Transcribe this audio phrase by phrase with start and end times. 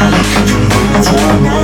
[0.00, 1.57] 你看着我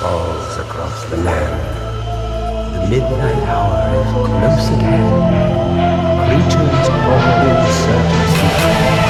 [0.00, 2.74] falls across the land.
[2.74, 6.20] The midnight hour is close at hand.
[6.24, 9.09] Creatures crawl in search Everybody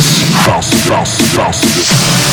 [0.00, 0.46] this,
[1.36, 2.29] bounce to